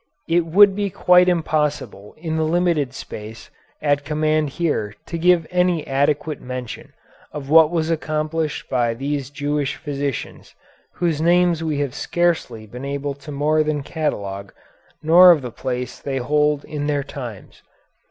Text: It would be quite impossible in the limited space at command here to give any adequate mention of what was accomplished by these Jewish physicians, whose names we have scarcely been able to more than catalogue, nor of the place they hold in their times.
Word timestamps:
It 0.27 0.47
would 0.47 0.75
be 0.75 0.89
quite 0.89 1.29
impossible 1.29 2.15
in 2.17 2.35
the 2.35 2.43
limited 2.43 2.91
space 2.95 3.51
at 3.83 4.03
command 4.03 4.49
here 4.49 4.95
to 5.05 5.17
give 5.19 5.45
any 5.51 5.85
adequate 5.85 6.41
mention 6.41 6.93
of 7.31 7.51
what 7.51 7.69
was 7.69 7.91
accomplished 7.91 8.67
by 8.67 8.95
these 8.95 9.29
Jewish 9.29 9.75
physicians, 9.75 10.55
whose 10.93 11.21
names 11.21 11.63
we 11.63 11.77
have 11.81 11.93
scarcely 11.93 12.65
been 12.65 12.83
able 12.83 13.13
to 13.13 13.31
more 13.31 13.61
than 13.61 13.83
catalogue, 13.83 14.51
nor 15.03 15.29
of 15.29 15.43
the 15.43 15.51
place 15.51 15.99
they 15.99 16.17
hold 16.17 16.65
in 16.65 16.87
their 16.87 17.03
times. 17.03 17.61